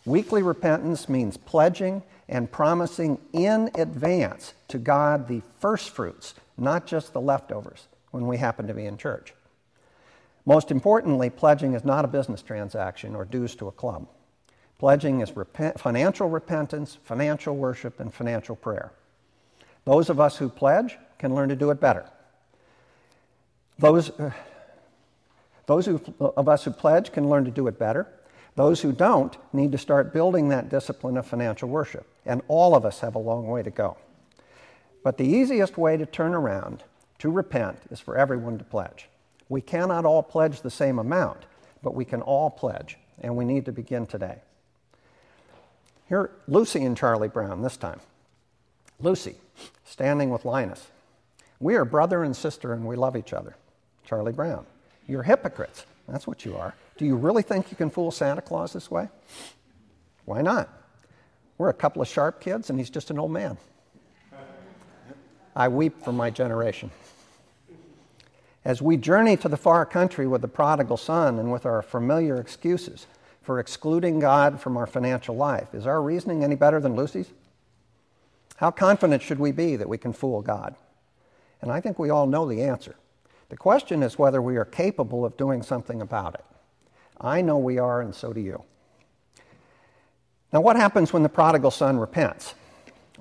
Weekly 0.04 0.42
repentance 0.42 1.08
means 1.08 1.36
pledging 1.36 2.02
and 2.28 2.50
promising 2.50 3.18
in 3.32 3.70
advance 3.74 4.52
to 4.68 4.78
God 4.78 5.28
the 5.28 5.42
first 5.60 5.90
fruits, 5.90 6.34
not 6.58 6.86
just 6.86 7.12
the 7.12 7.20
leftovers, 7.20 7.86
when 8.10 8.26
we 8.26 8.36
happen 8.36 8.66
to 8.66 8.74
be 8.74 8.84
in 8.84 8.98
church. 8.98 9.32
Most 10.44 10.70
importantly, 10.70 11.30
pledging 11.30 11.74
is 11.74 11.84
not 11.84 12.04
a 12.04 12.08
business 12.08 12.42
transaction 12.42 13.14
or 13.14 13.24
dues 13.24 13.54
to 13.56 13.68
a 13.68 13.72
club. 13.72 14.08
Pledging 14.78 15.20
is 15.20 15.36
repent, 15.36 15.78
financial 15.78 16.28
repentance, 16.28 16.98
financial 17.04 17.56
worship, 17.56 18.00
and 18.00 18.12
financial 18.12 18.56
prayer. 18.56 18.92
Those 19.84 20.10
of 20.10 20.18
us 20.18 20.36
who 20.36 20.48
pledge 20.48 20.98
can 21.18 21.34
learn 21.34 21.48
to 21.50 21.56
do 21.56 21.70
it 21.70 21.80
better. 21.80 22.04
Those, 23.78 24.10
uh, 24.10 24.32
those 25.66 25.86
who, 25.86 26.00
of 26.18 26.48
us 26.48 26.64
who 26.64 26.72
pledge 26.72 27.12
can 27.12 27.28
learn 27.28 27.44
to 27.44 27.52
do 27.52 27.68
it 27.68 27.78
better. 27.78 28.08
Those 28.56 28.82
who 28.82 28.92
don't 28.92 29.36
need 29.52 29.72
to 29.72 29.78
start 29.78 30.12
building 30.12 30.48
that 30.48 30.68
discipline 30.68 31.16
of 31.16 31.26
financial 31.26 31.68
worship. 31.68 32.06
And 32.26 32.42
all 32.48 32.74
of 32.74 32.84
us 32.84 33.00
have 33.00 33.14
a 33.14 33.20
long 33.20 33.46
way 33.46 33.62
to 33.62 33.70
go. 33.70 33.96
But 35.04 35.16
the 35.16 35.24
easiest 35.24 35.78
way 35.78 35.96
to 35.96 36.06
turn 36.06 36.34
around, 36.34 36.82
to 37.20 37.30
repent, 37.30 37.78
is 37.90 38.00
for 38.00 38.16
everyone 38.16 38.58
to 38.58 38.64
pledge. 38.64 39.08
We 39.48 39.60
cannot 39.60 40.04
all 40.04 40.22
pledge 40.22 40.60
the 40.60 40.70
same 40.70 40.98
amount, 40.98 41.44
but 41.82 41.94
we 41.94 42.04
can 42.04 42.22
all 42.22 42.50
pledge, 42.50 42.98
and 43.20 43.36
we 43.36 43.44
need 43.44 43.64
to 43.66 43.72
begin 43.72 44.06
today. 44.06 44.38
Here, 46.08 46.30
Lucy 46.46 46.84
and 46.84 46.96
Charlie 46.96 47.28
Brown 47.28 47.62
this 47.62 47.76
time. 47.76 48.00
Lucy, 49.00 49.36
standing 49.84 50.30
with 50.30 50.44
Linus. 50.44 50.86
We 51.60 51.74
are 51.76 51.84
brother 51.84 52.24
and 52.24 52.36
sister, 52.36 52.72
and 52.72 52.86
we 52.86 52.96
love 52.96 53.16
each 53.16 53.32
other. 53.32 53.56
Charlie 54.04 54.32
Brown, 54.32 54.66
you're 55.06 55.22
hypocrites. 55.22 55.86
That's 56.08 56.26
what 56.26 56.44
you 56.44 56.56
are. 56.56 56.74
Do 56.96 57.06
you 57.06 57.16
really 57.16 57.42
think 57.42 57.70
you 57.70 57.76
can 57.76 57.90
fool 57.90 58.10
Santa 58.10 58.42
Claus 58.42 58.72
this 58.72 58.90
way? 58.90 59.08
Why 60.24 60.42
not? 60.42 60.68
We're 61.58 61.68
a 61.68 61.74
couple 61.74 62.02
of 62.02 62.08
sharp 62.08 62.40
kids, 62.40 62.70
and 62.70 62.78
he's 62.78 62.90
just 62.90 63.10
an 63.10 63.18
old 63.18 63.30
man. 63.30 63.56
I 65.54 65.68
weep 65.68 66.02
for 66.02 66.12
my 66.12 66.30
generation. 66.30 66.90
As 68.64 68.80
we 68.80 68.96
journey 68.96 69.36
to 69.38 69.48
the 69.48 69.56
far 69.56 69.84
country 69.84 70.26
with 70.26 70.40
the 70.40 70.48
prodigal 70.48 70.96
son 70.96 71.38
and 71.38 71.50
with 71.50 71.66
our 71.66 71.82
familiar 71.82 72.38
excuses 72.40 73.06
for 73.42 73.58
excluding 73.58 74.20
God 74.20 74.60
from 74.60 74.76
our 74.76 74.86
financial 74.86 75.34
life, 75.34 75.74
is 75.74 75.86
our 75.86 76.00
reasoning 76.00 76.44
any 76.44 76.54
better 76.54 76.80
than 76.80 76.94
Lucy's? 76.94 77.32
How 78.56 78.70
confident 78.70 79.22
should 79.22 79.40
we 79.40 79.50
be 79.50 79.74
that 79.74 79.88
we 79.88 79.98
can 79.98 80.12
fool 80.12 80.42
God? 80.42 80.76
And 81.60 81.72
I 81.72 81.80
think 81.80 81.98
we 81.98 82.10
all 82.10 82.26
know 82.26 82.46
the 82.46 82.62
answer. 82.62 82.94
The 83.48 83.56
question 83.56 84.02
is 84.02 84.18
whether 84.18 84.40
we 84.40 84.56
are 84.56 84.64
capable 84.64 85.24
of 85.24 85.36
doing 85.36 85.62
something 85.62 86.00
about 86.00 86.34
it. 86.34 86.44
I 87.20 87.42
know 87.42 87.58
we 87.58 87.78
are, 87.78 88.00
and 88.00 88.14
so 88.14 88.32
do 88.32 88.40
you. 88.40 88.62
Now, 90.52 90.60
what 90.60 90.76
happens 90.76 91.12
when 91.12 91.22
the 91.22 91.28
prodigal 91.28 91.70
son 91.70 91.98
repents? 91.98 92.54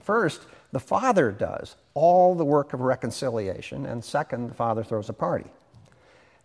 First, 0.02 0.42
the 0.72 0.80
father 0.80 1.32
does 1.32 1.76
all 1.94 2.36
the 2.36 2.46
work 2.46 2.74
of 2.74 2.82
reconciliation, 2.82 3.86
and 3.86 4.04
second, 4.04 4.50
the 4.50 4.54
father 4.54 4.84
throws 4.84 5.10
a 5.10 5.14
party. 5.14 5.50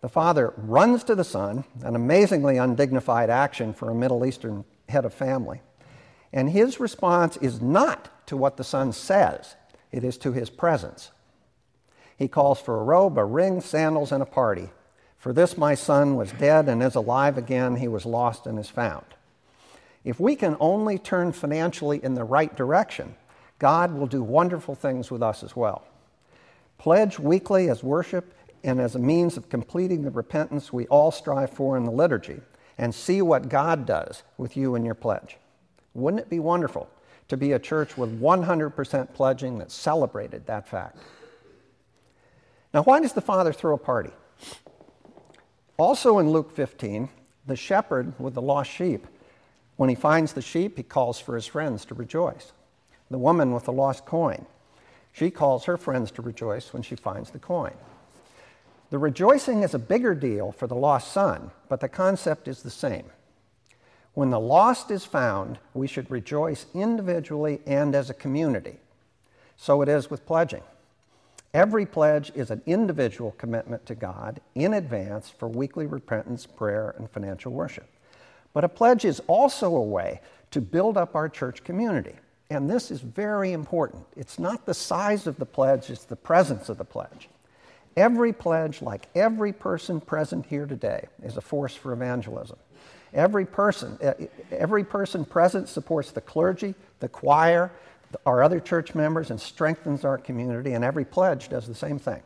The 0.01 0.09
father 0.09 0.53
runs 0.57 1.03
to 1.05 1.15
the 1.15 1.23
son, 1.23 1.63
an 1.83 1.95
amazingly 1.95 2.57
undignified 2.57 3.29
action 3.29 3.73
for 3.73 3.89
a 3.89 3.95
Middle 3.95 4.25
Eastern 4.25 4.63
head 4.89 5.05
of 5.05 5.13
family. 5.13 5.61
And 6.33 6.49
his 6.49 6.79
response 6.79 7.37
is 7.37 7.61
not 7.61 8.27
to 8.27 8.37
what 8.37 8.57
the 8.57 8.63
son 8.63 8.91
says, 8.91 9.55
it 9.91 10.03
is 10.03 10.17
to 10.19 10.33
his 10.33 10.49
presence. 10.49 11.11
He 12.17 12.27
calls 12.27 12.59
for 12.59 12.79
a 12.79 12.83
robe, 12.83 13.17
a 13.17 13.23
ring, 13.23 13.61
sandals, 13.61 14.11
and 14.11 14.21
a 14.21 14.25
party. 14.25 14.69
For 15.17 15.33
this 15.33 15.57
my 15.57 15.75
son 15.75 16.15
was 16.15 16.31
dead 16.33 16.67
and 16.67 16.83
is 16.83 16.95
alive 16.95 17.37
again. 17.37 17.77
He 17.77 17.87
was 17.87 18.05
lost 18.05 18.45
and 18.45 18.59
is 18.59 18.69
found. 18.69 19.05
If 20.03 20.19
we 20.19 20.35
can 20.35 20.57
only 20.59 20.97
turn 20.97 21.31
financially 21.31 22.03
in 22.03 22.13
the 22.13 22.23
right 22.23 22.55
direction, 22.55 23.15
God 23.59 23.93
will 23.93 24.07
do 24.07 24.21
wonderful 24.23 24.75
things 24.75 25.09
with 25.09 25.23
us 25.23 25.43
as 25.43 25.55
well. 25.55 25.83
Pledge 26.77 27.17
weekly 27.19 27.69
as 27.69 27.83
worship 27.83 28.33
and 28.63 28.79
as 28.79 28.95
a 28.95 28.99
means 28.99 29.37
of 29.37 29.49
completing 29.49 30.03
the 30.03 30.11
repentance 30.11 30.73
we 30.73 30.87
all 30.87 31.11
strive 31.11 31.49
for 31.51 31.77
in 31.77 31.85
the 31.85 31.91
liturgy, 31.91 32.41
and 32.77 32.93
see 32.93 33.21
what 33.21 33.49
God 33.49 33.85
does 33.85 34.23
with 34.37 34.55
you 34.55 34.75
and 34.75 34.85
your 34.85 34.95
pledge. 34.95 35.37
Wouldn't 35.93 36.21
it 36.21 36.29
be 36.29 36.39
wonderful 36.39 36.89
to 37.27 37.37
be 37.37 37.53
a 37.53 37.59
church 37.59 37.97
with 37.97 38.21
100% 38.21 39.13
pledging 39.13 39.57
that 39.57 39.71
celebrated 39.71 40.45
that 40.45 40.67
fact? 40.67 40.97
Now, 42.73 42.83
why 42.83 42.99
does 42.99 43.13
the 43.13 43.21
Father 43.21 43.53
throw 43.53 43.73
a 43.73 43.79
party? 43.79 44.11
Also 45.77 46.19
in 46.19 46.29
Luke 46.29 46.55
15, 46.55 47.09
the 47.45 47.55
shepherd 47.55 48.13
with 48.19 48.33
the 48.33 48.41
lost 48.41 48.69
sheep, 48.69 49.07
when 49.77 49.89
he 49.89 49.95
finds 49.95 50.33
the 50.33 50.41
sheep, 50.41 50.77
he 50.77 50.83
calls 50.83 51.19
for 51.19 51.35
his 51.35 51.45
friends 51.45 51.85
to 51.85 51.95
rejoice. 51.95 52.51
The 53.09 53.17
woman 53.17 53.53
with 53.53 53.65
the 53.65 53.71
lost 53.71 54.05
coin, 54.05 54.45
she 55.11 55.31
calls 55.31 55.65
her 55.65 55.77
friends 55.77 56.11
to 56.11 56.21
rejoice 56.21 56.73
when 56.73 56.83
she 56.83 56.95
finds 56.95 57.31
the 57.31 57.39
coin. 57.39 57.73
The 58.89 58.97
rejoicing 58.97 59.63
is 59.63 59.73
a 59.73 59.79
bigger 59.79 60.15
deal 60.15 60.51
for 60.51 60.67
the 60.67 60.75
lost 60.75 61.11
son, 61.11 61.51
but 61.67 61.79
the 61.79 61.89
concept 61.89 62.47
is 62.47 62.61
the 62.61 62.69
same. 62.69 63.05
When 64.13 64.29
the 64.29 64.39
lost 64.39 64.91
is 64.91 65.05
found, 65.05 65.59
we 65.73 65.87
should 65.87 66.09
rejoice 66.09 66.65
individually 66.73 67.61
and 67.65 67.93
as 67.93 68.09
a 68.09 68.15
community. 68.15 68.77
So 69.57 69.81
it 69.81 69.89
is 69.89 70.09
with 70.09 70.25
pledging. 70.25 70.63
Every 71.53 71.85
pledge 71.85 72.31
is 72.35 72.51
an 72.51 72.61
individual 72.65 73.31
commitment 73.37 73.85
to 73.87 73.95
God 73.95 74.41
in 74.55 74.73
advance 74.73 75.29
for 75.29 75.47
weekly 75.47 75.85
repentance, 75.85 76.45
prayer, 76.45 76.93
and 76.97 77.09
financial 77.09 77.51
worship. 77.51 77.89
But 78.53 78.63
a 78.63 78.69
pledge 78.69 79.05
is 79.05 79.21
also 79.27 79.75
a 79.75 79.81
way 79.81 80.21
to 80.51 80.61
build 80.61 80.97
up 80.97 81.15
our 81.15 81.29
church 81.29 81.63
community. 81.63 82.15
And 82.49 82.69
this 82.69 82.91
is 82.91 83.01
very 83.01 83.51
important. 83.51 84.05
It's 84.15 84.39
not 84.39 84.65
the 84.65 84.73
size 84.73 85.27
of 85.27 85.37
the 85.37 85.45
pledge, 85.45 85.89
it's 85.89 86.05
the 86.05 86.15
presence 86.15 86.69
of 86.69 86.77
the 86.77 86.85
pledge. 86.85 87.29
Every 87.97 88.31
pledge, 88.31 88.81
like 88.81 89.07
every 89.15 89.51
person 89.51 89.99
present 89.99 90.45
here 90.45 90.65
today, 90.65 91.07
is 91.23 91.35
a 91.35 91.41
force 91.41 91.75
for 91.75 91.93
evangelism. 91.93 92.57
Every 93.13 93.45
person, 93.45 93.97
every 94.51 94.83
person 94.83 95.25
present 95.25 95.67
supports 95.67 96.11
the 96.11 96.21
clergy, 96.21 96.75
the 96.99 97.09
choir, 97.09 97.71
our 98.25 98.43
other 98.43 98.59
church 98.59 98.93
members, 98.95 99.31
and 99.31 99.41
strengthens 99.41 100.05
our 100.05 100.17
community, 100.17 100.73
and 100.73 100.85
every 100.85 101.05
pledge 101.05 101.49
does 101.49 101.67
the 101.67 101.75
same 101.75 101.99
thing. 101.99 102.21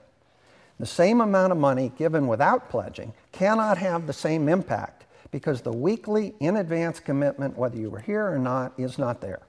The 0.79 0.85
same 0.85 1.21
amount 1.21 1.51
of 1.51 1.57
money 1.57 1.91
given 1.97 2.27
without 2.27 2.69
pledging 2.69 3.13
cannot 3.31 3.77
have 3.77 4.07
the 4.07 4.13
same 4.13 4.49
impact 4.49 5.05
because 5.31 5.61
the 5.61 5.71
weekly 5.71 6.33
in 6.39 6.57
advance 6.57 6.99
commitment, 6.99 7.57
whether 7.57 7.77
you 7.77 7.89
were 7.89 7.99
here 7.99 8.27
or 8.27 8.37
not, 8.37 8.73
is 8.77 8.97
not 8.97 9.21
there. 9.21 9.41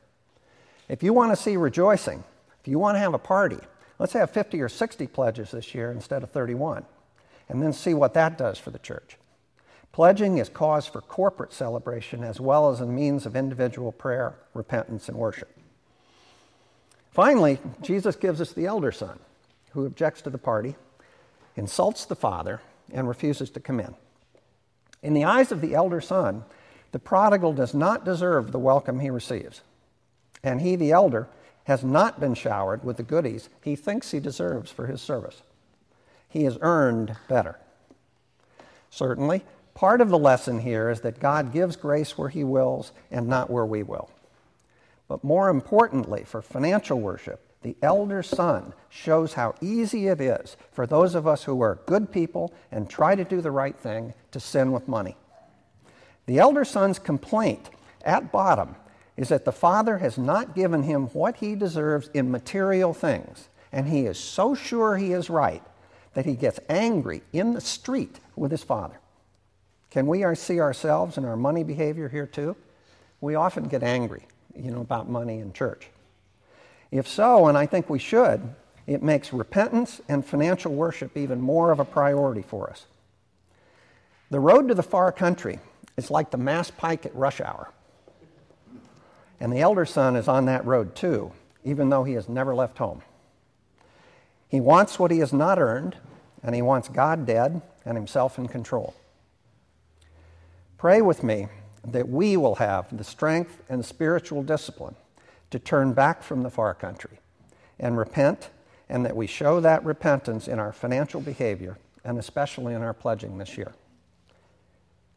If 0.88 1.03
you 1.03 1.12
want 1.12 1.33
to 1.33 1.42
see 1.42 1.57
rejoicing, 1.57 2.25
if 2.61 2.68
you 2.68 2.79
want 2.79 2.97
to 2.97 3.01
have 3.01 3.14
a 3.14 3.18
party, 3.18 3.59
Let's 4.03 4.14
have 4.14 4.33
50 4.33 4.61
or 4.61 4.68
60 4.68 5.07
pledges 5.07 5.53
this 5.53 5.77
year 5.77 5.92
instead 5.92 6.25
of 6.25 6.33
31, 6.33 6.85
and 7.49 7.62
then 7.62 7.73
see 7.73 7.95
what 7.95 8.14
that 8.14 8.37
does 8.37 8.59
for 8.59 8.73
the 8.73 8.81
church. 8.81 9.16
Pledging 9.92 10.38
is 10.38 10.49
cause 10.49 10.88
for 10.88 11.01
corporate 11.01 11.53
celebration 11.53 12.25
as 12.25 12.40
well 12.40 12.71
as 12.71 12.81
a 12.81 12.87
means 12.87 13.27
of 13.27 13.37
individual 13.37 13.92
prayer, 13.92 14.35
repentance, 14.55 15.09
and 15.09 15.16
worship. 15.16 15.57
Finally, 17.12 17.61
Jesus 17.81 18.16
gives 18.16 18.40
us 18.40 18.53
the 18.53 18.66
elder 18.66 18.90
son 18.90 19.21
who 19.71 19.87
objects 19.87 20.23
to 20.23 20.31
the 20.31 20.37
party, 20.37 20.75
insults 21.55 22.05
the 22.05 22.16
father, 22.16 22.61
and 22.92 23.07
refuses 23.07 23.51
to 23.51 23.61
come 23.61 23.79
in. 23.79 23.95
In 25.01 25.14
the 25.14 25.27
eyes 25.27 25.53
of 25.53 25.61
the 25.61 25.77
elder 25.77 26.01
son, 26.01 26.42
the 26.90 26.99
prodigal 26.99 27.53
does 27.53 27.73
not 27.73 28.05
deserve 28.05 28.51
the 28.51 28.59
welcome 28.59 28.99
he 28.99 29.11
receives, 29.11 29.61
and 30.43 30.61
he, 30.61 30.77
the 30.77 30.93
elder, 30.93 31.29
has 31.65 31.85
not 31.85 32.19
been 32.19 32.35
showered 32.35 32.83
with 32.85 32.97
the 32.97 33.03
goodies 33.03 33.49
he 33.63 33.77
thinks 33.77 34.11
he 34.11 34.21
deserves 34.21 34.71
for 34.71 34.87
his 34.87 35.01
service. 35.01 35.43
He 36.29 36.45
has 36.45 36.59
earned 36.61 37.17
better. 37.29 37.59
Certainly, 38.91 39.43
part 39.75 40.01
of 40.01 40.09
the 40.09 40.19
lesson 40.19 40.61
here 40.61 40.91
is 40.91 41.01
that 41.03 41.21
God 41.21 41.53
gives 41.53 41.77
grace 41.77 42.19
where 42.19 42.29
he 42.29 42.45
wills 42.45 42.93
and 43.11 43.29
not 43.29 43.51
where 43.51 43.67
we 43.67 43.83
will. 43.83 44.11
But 45.09 45.23
more 45.23 45.49
importantly, 45.49 46.25
for 46.25 46.43
financial 46.43 47.01
worship, 47.01 47.41
the 47.63 47.77
elder 47.81 48.23
son 48.23 48.73
shows 48.89 49.35
how 49.35 49.55
easy 49.61 50.09
it 50.09 50.21
is 50.21 50.57
for 50.73 50.87
those 50.87 51.15
of 51.15 51.27
us 51.27 51.45
who 51.45 51.61
are 51.61 51.81
good 51.87 52.11
people 52.11 52.53
and 52.73 52.91
try 52.91 53.15
to 53.15 53.25
do 53.25 53.41
the 53.41 53.51
right 53.51 53.79
thing 53.79 54.15
to 54.33 54.41
sin 54.41 54.73
with 54.73 54.89
money. 54.89 55.17
The 56.27 56.39
elder 56.39 56.65
son's 56.65 56.99
complaint 56.99 57.71
at 58.05 58.33
bottom 58.33 58.75
is 59.23 59.29
that 59.29 59.45
the 59.45 59.53
Father 59.53 59.99
has 59.99 60.19
not 60.19 60.53
given 60.53 60.83
him 60.83 61.07
what 61.13 61.37
he 61.37 61.55
deserves 61.55 62.11
in 62.13 62.33
material 62.33 62.93
things, 62.93 63.49
and 63.71 63.87
he 63.87 64.05
is 64.05 64.19
so 64.19 64.53
sure 64.53 64.97
he 64.97 65.13
is 65.13 65.31
right 65.31 65.63
that 66.15 66.27
he 66.27 66.35
gets 66.35 66.59
angry 66.69 67.23
in 67.33 67.53
the 67.53 67.61
street 67.61 68.19
with 68.35 68.51
his 68.51 68.65
Father. 68.65 68.99
Can 69.93 70.09
we 70.09 70.25
see 70.35 70.59
ourselves 70.59 71.19
in 71.19 71.25
our 71.25 71.37
money 71.37 71.63
behavior 71.63 72.09
here 72.09 72.27
too? 72.27 72.57
We 73.21 73.37
often 73.37 73.69
get 73.69 73.85
angry, 73.85 74.27
you 74.57 74.73
know, 74.73 74.81
about 74.81 75.09
money 75.09 75.39
in 75.39 75.53
church. 75.53 75.87
If 76.91 77.07
so, 77.07 77.47
and 77.47 77.57
I 77.57 77.67
think 77.67 77.89
we 77.89 78.01
should, 78.01 78.43
it 78.89 79.05
makes 79.05 79.33
repentance 79.33 80.01
and 80.09 80.27
financial 80.27 80.75
worship 80.75 81.17
even 81.17 81.41
more 81.41 81.71
of 81.71 81.79
a 81.79 81.85
priority 81.85 82.43
for 82.43 82.69
us. 82.69 82.87
The 84.31 84.41
road 84.41 84.67
to 84.67 84.75
the 84.75 84.83
far 84.83 85.13
country 85.13 85.61
is 85.97 86.11
like 86.11 86.33
the 86.33 86.39
Mass 86.39 86.73
Pike 86.73 87.07
at 87.07 87.15
rush 87.15 87.41
hour. 87.41 87.71
And 89.43 89.53
the 89.53 89.61
elder 89.61 89.85
son 89.85 90.15
is 90.15 90.29
on 90.29 90.45
that 90.45 90.65
road 90.65 90.95
too, 90.95 91.33
even 91.65 91.89
though 91.89 92.05
he 92.05 92.13
has 92.13 92.29
never 92.29 92.55
left 92.55 92.79
home. 92.79 93.03
He 94.47 94.61
wants 94.61 95.01
what 95.01 95.11
he 95.11 95.19
has 95.19 95.33
not 95.33 95.59
earned, 95.59 95.97
and 96.45 96.55
he 96.55 96.63
wants 96.63 96.87
God 96.87 97.27
dead 97.27 97.61
and 97.85 97.97
himself 97.97 98.39
in 98.39 98.47
control. 98.47 98.95
Pray 100.79 101.03
with 101.03 101.25
me 101.25 101.49
that 101.85 102.09
we 102.09 102.37
will 102.37 102.55
have 102.55 102.97
the 102.97 103.03
strength 103.03 103.61
and 103.69 103.85
spiritual 103.85 104.45
discipline 104.45 104.95
to 105.51 105.59
turn 105.59 105.93
back 105.93 106.23
from 106.23 106.45
the 106.45 106.51
far 106.51 106.73
country 106.73 107.19
and 107.81 107.99
repent, 107.99 108.51
and 108.89 109.05
that 109.05 109.17
we 109.17 109.27
show 109.27 109.59
that 109.59 109.85
repentance 109.85 110.47
in 110.47 110.61
our 110.61 110.73
financial 110.73 111.21
behavior 111.21 111.79
and 112.05 112.17
especially 112.17 112.75
in 112.75 112.83
our 112.83 112.95
pledging 112.95 113.39
this 113.39 113.59
year. 113.59 113.73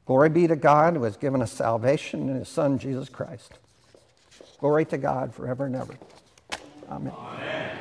Glory 0.08 0.30
be 0.30 0.48
to 0.48 0.56
God 0.56 0.96
who 0.96 1.04
has 1.04 1.16
given 1.16 1.44
us 1.44 1.52
salvation 1.52 2.28
in 2.28 2.38
his 2.38 2.50
Son, 2.50 2.80
Jesus 2.80 3.08
Christ. 3.08 3.60
Glory 4.60 4.86
to 4.86 4.98
God 4.98 5.34
forever 5.34 5.66
and 5.66 5.76
ever. 5.76 5.96
Amen. 6.90 7.14
Amen. 7.16 7.78